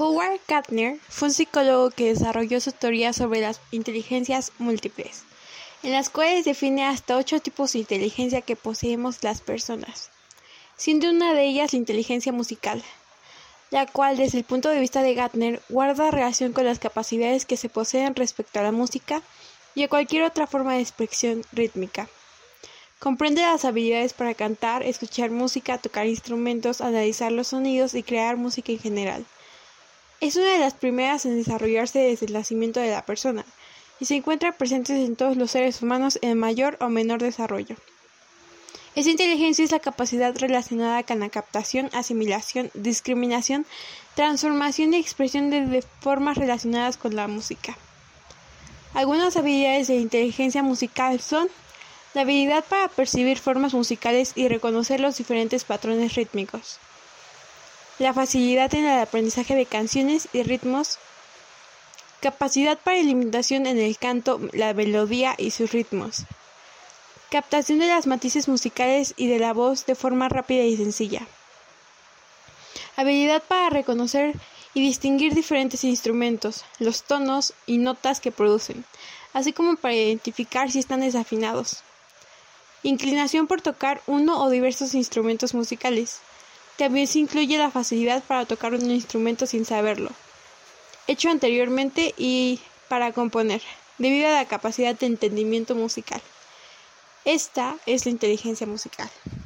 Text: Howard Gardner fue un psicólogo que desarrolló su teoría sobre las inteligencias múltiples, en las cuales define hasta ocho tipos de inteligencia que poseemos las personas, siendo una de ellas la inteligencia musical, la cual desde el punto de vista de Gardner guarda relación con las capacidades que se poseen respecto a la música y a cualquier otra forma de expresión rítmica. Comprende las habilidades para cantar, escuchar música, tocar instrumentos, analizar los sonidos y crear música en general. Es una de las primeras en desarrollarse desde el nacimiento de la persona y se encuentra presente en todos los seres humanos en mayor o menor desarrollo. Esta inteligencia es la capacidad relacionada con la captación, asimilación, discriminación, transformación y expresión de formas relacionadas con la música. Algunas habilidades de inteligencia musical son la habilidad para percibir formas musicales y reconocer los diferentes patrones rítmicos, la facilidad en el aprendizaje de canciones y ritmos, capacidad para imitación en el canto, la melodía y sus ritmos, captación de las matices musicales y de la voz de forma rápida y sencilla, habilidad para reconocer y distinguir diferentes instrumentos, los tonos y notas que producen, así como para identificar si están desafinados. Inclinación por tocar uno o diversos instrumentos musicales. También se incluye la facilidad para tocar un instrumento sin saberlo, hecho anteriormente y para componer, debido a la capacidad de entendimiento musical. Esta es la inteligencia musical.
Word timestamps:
Howard 0.00 0.38
Gardner 0.46 1.00
fue 1.08 1.26
un 1.26 1.34
psicólogo 1.34 1.90
que 1.90 2.14
desarrolló 2.14 2.60
su 2.60 2.70
teoría 2.70 3.12
sobre 3.12 3.40
las 3.40 3.60
inteligencias 3.72 4.52
múltiples, 4.58 5.24
en 5.82 5.90
las 5.90 6.08
cuales 6.08 6.44
define 6.44 6.84
hasta 6.84 7.16
ocho 7.16 7.40
tipos 7.40 7.72
de 7.72 7.80
inteligencia 7.80 8.40
que 8.40 8.54
poseemos 8.54 9.24
las 9.24 9.40
personas, 9.40 10.10
siendo 10.76 11.10
una 11.10 11.34
de 11.34 11.46
ellas 11.46 11.72
la 11.72 11.80
inteligencia 11.80 12.30
musical, 12.30 12.80
la 13.72 13.86
cual 13.86 14.16
desde 14.16 14.38
el 14.38 14.44
punto 14.44 14.68
de 14.68 14.78
vista 14.78 15.02
de 15.02 15.14
Gardner 15.14 15.60
guarda 15.68 16.12
relación 16.12 16.52
con 16.52 16.64
las 16.64 16.78
capacidades 16.78 17.44
que 17.44 17.56
se 17.56 17.68
poseen 17.68 18.14
respecto 18.14 18.60
a 18.60 18.62
la 18.62 18.70
música 18.70 19.20
y 19.74 19.82
a 19.82 19.88
cualquier 19.88 20.22
otra 20.22 20.46
forma 20.46 20.74
de 20.74 20.80
expresión 20.82 21.42
rítmica. 21.50 22.08
Comprende 23.00 23.42
las 23.42 23.64
habilidades 23.64 24.12
para 24.12 24.34
cantar, 24.34 24.84
escuchar 24.84 25.32
música, 25.32 25.78
tocar 25.78 26.06
instrumentos, 26.06 26.82
analizar 26.82 27.32
los 27.32 27.48
sonidos 27.48 27.94
y 27.94 28.04
crear 28.04 28.36
música 28.36 28.70
en 28.70 28.78
general. 28.78 29.26
Es 30.20 30.34
una 30.34 30.52
de 30.52 30.58
las 30.58 30.74
primeras 30.74 31.26
en 31.26 31.36
desarrollarse 31.36 32.00
desde 32.00 32.26
el 32.26 32.32
nacimiento 32.32 32.80
de 32.80 32.90
la 32.90 33.06
persona 33.06 33.44
y 34.00 34.04
se 34.06 34.16
encuentra 34.16 34.52
presente 34.52 35.04
en 35.04 35.14
todos 35.14 35.36
los 35.36 35.52
seres 35.52 35.80
humanos 35.80 36.18
en 36.22 36.38
mayor 36.38 36.76
o 36.80 36.88
menor 36.88 37.20
desarrollo. 37.20 37.76
Esta 38.96 39.12
inteligencia 39.12 39.64
es 39.64 39.70
la 39.70 39.78
capacidad 39.78 40.36
relacionada 40.36 41.04
con 41.04 41.20
la 41.20 41.28
captación, 41.28 41.88
asimilación, 41.92 42.72
discriminación, 42.74 43.64
transformación 44.16 44.92
y 44.92 44.96
expresión 44.96 45.50
de 45.50 45.84
formas 46.00 46.36
relacionadas 46.36 46.96
con 46.96 47.14
la 47.14 47.28
música. 47.28 47.78
Algunas 48.94 49.36
habilidades 49.36 49.86
de 49.86 49.96
inteligencia 49.96 50.64
musical 50.64 51.20
son 51.20 51.48
la 52.14 52.22
habilidad 52.22 52.64
para 52.64 52.88
percibir 52.88 53.38
formas 53.38 53.72
musicales 53.72 54.32
y 54.34 54.48
reconocer 54.48 54.98
los 54.98 55.16
diferentes 55.16 55.62
patrones 55.62 56.16
rítmicos, 56.16 56.80
la 57.98 58.14
facilidad 58.14 58.72
en 58.74 58.84
el 58.84 59.00
aprendizaje 59.00 59.54
de 59.54 59.66
canciones 59.66 60.28
y 60.32 60.42
ritmos, 60.42 60.98
capacidad 62.20 62.78
para 62.78 62.98
imitación 62.98 63.66
en 63.66 63.78
el 63.78 63.98
canto, 63.98 64.40
la 64.52 64.72
melodía 64.74 65.34
y 65.36 65.50
sus 65.50 65.72
ritmos, 65.72 66.24
captación 67.30 67.78
de 67.78 67.88
las 67.88 68.06
matices 68.06 68.48
musicales 68.48 69.14
y 69.16 69.28
de 69.28 69.38
la 69.38 69.52
voz 69.52 69.86
de 69.86 69.94
forma 69.94 70.28
rápida 70.28 70.62
y 70.62 70.76
sencilla, 70.76 71.26
habilidad 72.96 73.42
para 73.42 73.70
reconocer 73.70 74.34
y 74.74 74.80
distinguir 74.80 75.34
diferentes 75.34 75.82
instrumentos, 75.84 76.64
los 76.78 77.02
tonos 77.02 77.54
y 77.66 77.78
notas 77.78 78.20
que 78.20 78.30
producen, 78.30 78.84
así 79.32 79.52
como 79.52 79.76
para 79.76 79.94
identificar 79.94 80.70
si 80.70 80.78
están 80.78 81.00
desafinados. 81.00 81.82
Inclinación 82.82 83.48
por 83.48 83.60
tocar 83.60 84.00
uno 84.06 84.40
o 84.40 84.50
diversos 84.50 84.94
instrumentos 84.94 85.52
musicales. 85.52 86.20
También 86.78 87.08
se 87.08 87.18
incluye 87.18 87.58
la 87.58 87.72
facilidad 87.72 88.22
para 88.22 88.46
tocar 88.46 88.72
un 88.72 88.88
instrumento 88.92 89.46
sin 89.46 89.64
saberlo, 89.64 90.10
hecho 91.08 91.28
anteriormente 91.28 92.14
y 92.16 92.60
para 92.86 93.12
componer, 93.12 93.60
debido 93.98 94.28
a 94.28 94.30
la 94.30 94.44
capacidad 94.46 94.96
de 94.96 95.06
entendimiento 95.06 95.74
musical. 95.74 96.22
Esta 97.24 97.76
es 97.84 98.06
la 98.06 98.12
inteligencia 98.12 98.64
musical. 98.64 99.10